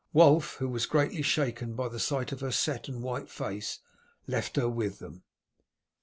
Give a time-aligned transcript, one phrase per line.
[0.13, 3.81] Wulf, who was greatly shaken by the sight of her set and white face,
[4.25, 5.21] left her with them.